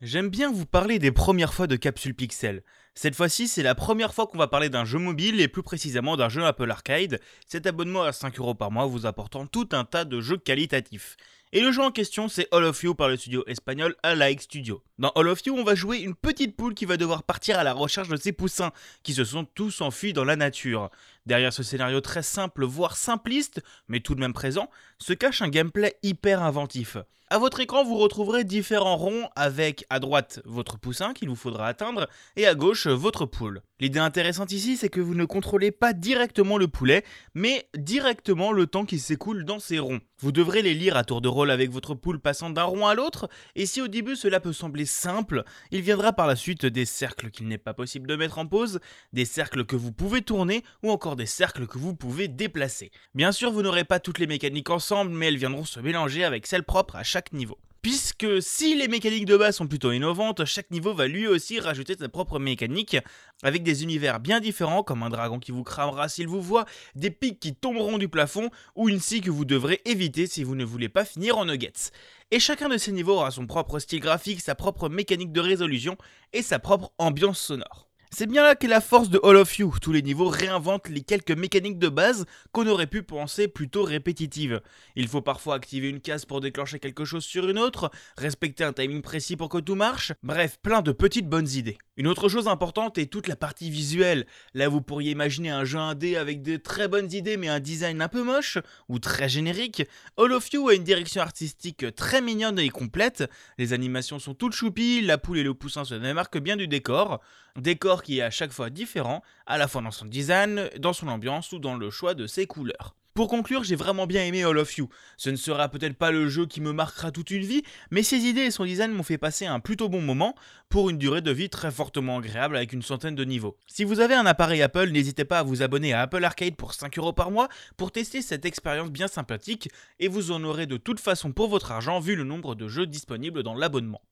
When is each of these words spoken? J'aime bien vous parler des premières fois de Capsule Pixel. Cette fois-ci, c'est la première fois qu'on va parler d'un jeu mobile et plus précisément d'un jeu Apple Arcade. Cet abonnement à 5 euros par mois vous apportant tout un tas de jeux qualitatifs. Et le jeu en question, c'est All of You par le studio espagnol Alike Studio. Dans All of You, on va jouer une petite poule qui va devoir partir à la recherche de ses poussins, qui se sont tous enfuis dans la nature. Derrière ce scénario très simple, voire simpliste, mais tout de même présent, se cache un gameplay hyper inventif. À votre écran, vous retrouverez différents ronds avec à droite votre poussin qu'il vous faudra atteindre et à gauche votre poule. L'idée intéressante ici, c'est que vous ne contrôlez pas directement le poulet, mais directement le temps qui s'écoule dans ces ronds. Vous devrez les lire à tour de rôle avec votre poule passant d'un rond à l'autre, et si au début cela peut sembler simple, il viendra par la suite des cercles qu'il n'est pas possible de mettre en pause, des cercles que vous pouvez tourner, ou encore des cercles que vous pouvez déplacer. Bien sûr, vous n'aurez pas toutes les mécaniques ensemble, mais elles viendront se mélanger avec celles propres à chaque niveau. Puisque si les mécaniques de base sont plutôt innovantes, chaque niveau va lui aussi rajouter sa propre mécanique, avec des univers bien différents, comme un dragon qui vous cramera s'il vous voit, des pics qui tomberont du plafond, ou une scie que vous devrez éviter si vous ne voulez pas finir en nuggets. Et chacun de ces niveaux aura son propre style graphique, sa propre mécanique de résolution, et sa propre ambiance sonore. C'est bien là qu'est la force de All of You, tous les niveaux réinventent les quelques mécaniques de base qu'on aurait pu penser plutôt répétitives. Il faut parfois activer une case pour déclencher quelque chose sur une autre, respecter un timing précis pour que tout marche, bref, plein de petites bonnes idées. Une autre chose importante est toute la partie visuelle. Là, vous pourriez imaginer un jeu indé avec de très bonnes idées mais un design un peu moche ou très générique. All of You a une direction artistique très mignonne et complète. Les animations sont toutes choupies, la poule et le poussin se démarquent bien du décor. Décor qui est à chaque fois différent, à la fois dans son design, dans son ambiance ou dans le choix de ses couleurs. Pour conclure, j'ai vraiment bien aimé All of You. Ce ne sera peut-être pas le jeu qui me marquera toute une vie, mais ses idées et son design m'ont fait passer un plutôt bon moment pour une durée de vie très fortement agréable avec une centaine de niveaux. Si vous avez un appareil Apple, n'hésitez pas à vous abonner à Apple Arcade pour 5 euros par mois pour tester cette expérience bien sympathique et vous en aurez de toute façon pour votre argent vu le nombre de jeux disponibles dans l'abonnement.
J'aime 0.00 0.28
bien 0.28 0.52
vous 0.52 0.64
parler 0.64 1.00
des 1.00 1.10
premières 1.10 1.52
fois 1.52 1.66
de 1.66 1.74
Capsule 1.74 2.14
Pixel. 2.14 2.62
Cette 3.00 3.14
fois-ci, 3.14 3.46
c'est 3.46 3.62
la 3.62 3.76
première 3.76 4.12
fois 4.12 4.26
qu'on 4.26 4.38
va 4.38 4.48
parler 4.48 4.70
d'un 4.70 4.84
jeu 4.84 4.98
mobile 4.98 5.40
et 5.40 5.46
plus 5.46 5.62
précisément 5.62 6.16
d'un 6.16 6.28
jeu 6.28 6.44
Apple 6.44 6.68
Arcade. 6.68 7.20
Cet 7.46 7.68
abonnement 7.68 8.02
à 8.02 8.10
5 8.10 8.36
euros 8.40 8.56
par 8.56 8.72
mois 8.72 8.86
vous 8.86 9.06
apportant 9.06 9.46
tout 9.46 9.68
un 9.70 9.84
tas 9.84 10.04
de 10.04 10.20
jeux 10.20 10.36
qualitatifs. 10.36 11.16
Et 11.52 11.60
le 11.60 11.70
jeu 11.70 11.80
en 11.80 11.92
question, 11.92 12.28
c'est 12.28 12.52
All 12.52 12.64
of 12.64 12.82
You 12.82 12.96
par 12.96 13.08
le 13.08 13.16
studio 13.16 13.44
espagnol 13.46 13.94
Alike 14.02 14.42
Studio. 14.42 14.82
Dans 14.98 15.10
All 15.10 15.28
of 15.28 15.46
You, 15.46 15.56
on 15.56 15.62
va 15.62 15.76
jouer 15.76 15.98
une 15.98 16.16
petite 16.16 16.56
poule 16.56 16.74
qui 16.74 16.86
va 16.86 16.96
devoir 16.96 17.22
partir 17.22 17.56
à 17.56 17.62
la 17.62 17.72
recherche 17.72 18.08
de 18.08 18.16
ses 18.16 18.32
poussins, 18.32 18.72
qui 19.04 19.14
se 19.14 19.22
sont 19.22 19.44
tous 19.44 19.80
enfuis 19.80 20.12
dans 20.12 20.24
la 20.24 20.34
nature. 20.34 20.90
Derrière 21.24 21.52
ce 21.52 21.62
scénario 21.62 22.00
très 22.00 22.24
simple, 22.24 22.64
voire 22.64 22.96
simpliste, 22.96 23.62
mais 23.86 24.00
tout 24.00 24.16
de 24.16 24.20
même 24.20 24.32
présent, 24.32 24.70
se 24.98 25.12
cache 25.12 25.40
un 25.40 25.50
gameplay 25.50 25.94
hyper 26.02 26.42
inventif. 26.42 26.96
À 27.30 27.36
votre 27.36 27.60
écran, 27.60 27.84
vous 27.84 27.98
retrouverez 27.98 28.44
différents 28.44 28.96
ronds 28.96 29.28
avec 29.36 29.84
à 29.90 30.00
droite 30.00 30.40
votre 30.46 30.78
poussin 30.78 31.12
qu'il 31.12 31.28
vous 31.28 31.36
faudra 31.36 31.66
atteindre 31.66 32.08
et 32.36 32.46
à 32.46 32.54
gauche 32.54 32.87
votre 32.92 33.26
poule. 33.26 33.62
L'idée 33.80 34.00
intéressante 34.00 34.50
ici, 34.50 34.76
c'est 34.76 34.88
que 34.88 35.00
vous 35.00 35.14
ne 35.14 35.24
contrôlez 35.24 35.70
pas 35.70 35.92
directement 35.92 36.58
le 36.58 36.66
poulet, 36.66 37.04
mais 37.34 37.68
directement 37.76 38.50
le 38.50 38.66
temps 38.66 38.84
qui 38.84 38.98
s'écoule 38.98 39.44
dans 39.44 39.60
ces 39.60 39.78
ronds. 39.78 40.00
Vous 40.18 40.32
devrez 40.32 40.62
les 40.62 40.74
lire 40.74 40.96
à 40.96 41.04
tour 41.04 41.20
de 41.20 41.28
rôle 41.28 41.50
avec 41.50 41.70
votre 41.70 41.94
poule 41.94 42.18
passant 42.18 42.50
d'un 42.50 42.64
rond 42.64 42.86
à 42.86 42.94
l'autre, 42.94 43.28
et 43.54 43.66
si 43.66 43.80
au 43.80 43.86
début 43.86 44.16
cela 44.16 44.40
peut 44.40 44.52
sembler 44.52 44.84
simple, 44.84 45.44
il 45.70 45.82
viendra 45.82 46.12
par 46.12 46.26
la 46.26 46.34
suite 46.34 46.66
des 46.66 46.86
cercles 46.86 47.30
qu'il 47.30 47.46
n'est 47.46 47.56
pas 47.56 47.74
possible 47.74 48.08
de 48.08 48.16
mettre 48.16 48.38
en 48.38 48.46
pause, 48.46 48.80
des 49.12 49.24
cercles 49.24 49.64
que 49.64 49.76
vous 49.76 49.92
pouvez 49.92 50.22
tourner, 50.22 50.64
ou 50.82 50.90
encore 50.90 51.14
des 51.14 51.26
cercles 51.26 51.68
que 51.68 51.78
vous 51.78 51.94
pouvez 51.94 52.26
déplacer. 52.26 52.90
Bien 53.14 53.30
sûr, 53.30 53.52
vous 53.52 53.62
n'aurez 53.62 53.84
pas 53.84 54.00
toutes 54.00 54.18
les 54.18 54.26
mécaniques 54.26 54.70
ensemble, 54.70 55.12
mais 55.12 55.28
elles 55.28 55.36
viendront 55.36 55.64
se 55.64 55.78
mélanger 55.78 56.24
avec 56.24 56.46
celles 56.46 56.64
propres 56.64 56.96
à 56.96 57.04
chaque 57.04 57.32
niveau. 57.32 57.58
Puisque 57.88 58.42
si 58.42 58.74
les 58.74 58.86
mécaniques 58.86 59.24
de 59.24 59.38
base 59.38 59.56
sont 59.56 59.66
plutôt 59.66 59.92
innovantes, 59.92 60.44
chaque 60.44 60.70
niveau 60.70 60.92
va 60.92 61.06
lui 61.06 61.26
aussi 61.26 61.58
rajouter 61.58 61.94
sa 61.98 62.10
propre 62.10 62.38
mécanique, 62.38 62.98
avec 63.42 63.62
des 63.62 63.82
univers 63.82 64.20
bien 64.20 64.40
différents, 64.40 64.82
comme 64.82 65.02
un 65.02 65.08
dragon 65.08 65.38
qui 65.38 65.52
vous 65.52 65.62
cramera 65.62 66.10
s'il 66.10 66.28
vous 66.28 66.42
voit, 66.42 66.66
des 66.96 67.10
pics 67.10 67.40
qui 67.40 67.54
tomberont 67.54 67.96
du 67.96 68.10
plafond, 68.10 68.50
ou 68.76 68.90
une 68.90 69.00
scie 69.00 69.22
que 69.22 69.30
vous 69.30 69.46
devrez 69.46 69.80
éviter 69.86 70.26
si 70.26 70.44
vous 70.44 70.54
ne 70.54 70.66
voulez 70.66 70.90
pas 70.90 71.06
finir 71.06 71.38
en 71.38 71.46
nuggets. 71.46 71.90
Et 72.30 72.40
chacun 72.40 72.68
de 72.68 72.76
ces 72.76 72.92
niveaux 72.92 73.14
aura 73.14 73.30
son 73.30 73.46
propre 73.46 73.78
style 73.78 74.00
graphique, 74.00 74.42
sa 74.42 74.54
propre 74.54 74.90
mécanique 74.90 75.32
de 75.32 75.40
résolution, 75.40 75.96
et 76.34 76.42
sa 76.42 76.58
propre 76.58 76.92
ambiance 76.98 77.40
sonore. 77.40 77.87
C'est 78.10 78.26
bien 78.26 78.42
là 78.42 78.56
qu'est 78.56 78.68
la 78.68 78.80
force 78.80 79.10
de 79.10 79.20
All 79.22 79.36
of 79.36 79.58
You, 79.58 79.74
tous 79.82 79.92
les 79.92 80.00
niveaux 80.00 80.28
réinventent 80.28 80.88
les 80.88 81.02
quelques 81.02 81.30
mécaniques 81.30 81.78
de 81.78 81.90
base 81.90 82.24
qu'on 82.52 82.66
aurait 82.66 82.86
pu 82.86 83.02
penser 83.02 83.48
plutôt 83.48 83.82
répétitives. 83.82 84.62
Il 84.96 85.08
faut 85.08 85.20
parfois 85.20 85.56
activer 85.56 85.90
une 85.90 86.00
case 86.00 86.24
pour 86.24 86.40
déclencher 86.40 86.78
quelque 86.78 87.04
chose 87.04 87.24
sur 87.24 87.48
une 87.48 87.58
autre, 87.58 87.90
respecter 88.16 88.64
un 88.64 88.72
timing 88.72 89.02
précis 89.02 89.36
pour 89.36 89.50
que 89.50 89.58
tout 89.58 89.74
marche, 89.74 90.14
bref, 90.22 90.58
plein 90.62 90.80
de 90.80 90.90
petites 90.90 91.28
bonnes 91.28 91.48
idées. 91.48 91.76
Une 91.98 92.06
autre 92.06 92.28
chose 92.28 92.48
importante 92.48 92.96
est 92.96 93.12
toute 93.12 93.28
la 93.28 93.36
partie 93.36 93.70
visuelle. 93.70 94.26
Là, 94.54 94.68
vous 94.68 94.80
pourriez 94.80 95.10
imaginer 95.10 95.50
un 95.50 95.64
jeu 95.64 95.78
indé 95.78 96.16
avec 96.16 96.42
de 96.42 96.56
très 96.56 96.88
bonnes 96.88 97.12
idées 97.12 97.36
mais 97.36 97.48
un 97.48 97.60
design 97.60 98.00
un 98.00 98.08
peu 98.08 98.22
moche 98.22 98.58
ou 98.88 98.98
très 99.00 99.28
générique. 99.28 99.82
All 100.16 100.32
of 100.32 100.50
You 100.52 100.68
a 100.68 100.74
une 100.74 100.84
direction 100.84 101.20
artistique 101.20 101.84
très 101.94 102.22
mignonne 102.22 102.58
et 102.58 102.70
complète. 102.70 103.24
Les 103.58 103.72
animations 103.72 104.18
sont 104.18 104.34
toutes 104.34 104.54
choupies, 104.54 105.02
la 105.02 105.18
poule 105.18 105.38
et 105.38 105.42
le 105.42 105.54
poussin 105.54 105.84
se 105.84 105.94
démarquent 105.94 106.38
bien 106.38 106.56
du 106.56 106.68
décor. 106.68 107.20
Décor 107.56 107.97
qui 108.02 108.18
est 108.18 108.22
à 108.22 108.30
chaque 108.30 108.52
fois 108.52 108.70
différent, 108.70 109.22
à 109.46 109.58
la 109.58 109.68
fois 109.68 109.82
dans 109.82 109.90
son 109.90 110.06
design, 110.06 110.68
dans 110.78 110.92
son 110.92 111.08
ambiance 111.08 111.52
ou 111.52 111.58
dans 111.58 111.76
le 111.76 111.90
choix 111.90 112.14
de 112.14 112.26
ses 112.26 112.46
couleurs. 112.46 112.94
Pour 113.18 113.26
conclure, 113.26 113.64
j'ai 113.64 113.74
vraiment 113.74 114.06
bien 114.06 114.22
aimé 114.22 114.44
All 114.44 114.56
of 114.58 114.76
You. 114.76 114.88
Ce 115.16 115.28
ne 115.28 115.34
sera 115.34 115.68
peut-être 115.68 115.96
pas 115.96 116.12
le 116.12 116.28
jeu 116.28 116.46
qui 116.46 116.60
me 116.60 116.72
marquera 116.72 117.10
toute 117.10 117.32
une 117.32 117.42
vie, 117.42 117.64
mais 117.90 118.04
ses 118.04 118.18
idées 118.18 118.42
et 118.42 118.52
son 118.52 118.64
design 118.64 118.92
m'ont 118.92 119.02
fait 119.02 119.18
passer 119.18 119.44
un 119.44 119.58
plutôt 119.58 119.88
bon 119.88 120.00
moment 120.00 120.36
pour 120.68 120.88
une 120.88 120.98
durée 120.98 121.20
de 121.20 121.32
vie 121.32 121.50
très 121.50 121.72
fortement 121.72 122.18
agréable 122.18 122.56
avec 122.56 122.72
une 122.72 122.82
centaine 122.82 123.16
de 123.16 123.24
niveaux. 123.24 123.56
Si 123.66 123.82
vous 123.82 123.98
avez 123.98 124.14
un 124.14 124.24
appareil 124.24 124.62
Apple, 124.62 124.90
n'hésitez 124.90 125.24
pas 125.24 125.40
à 125.40 125.42
vous 125.42 125.62
abonner 125.62 125.92
à 125.92 126.02
Apple 126.02 126.22
Arcade 126.22 126.54
pour 126.54 126.74
5 126.74 126.96
euros 126.96 127.12
par 127.12 127.32
mois 127.32 127.48
pour 127.76 127.90
tester 127.90 128.22
cette 128.22 128.44
expérience 128.44 128.92
bien 128.92 129.08
sympathique 129.08 129.68
et 129.98 130.06
vous 130.06 130.30
en 130.30 130.44
aurez 130.44 130.66
de 130.66 130.76
toute 130.76 131.00
façon 131.00 131.32
pour 131.32 131.48
votre 131.48 131.72
argent 131.72 131.98
vu 131.98 132.14
le 132.14 132.22
nombre 132.22 132.54
de 132.54 132.68
jeux 132.68 132.86
disponibles 132.86 133.42
dans 133.42 133.54
l'abonnement. 133.56 134.00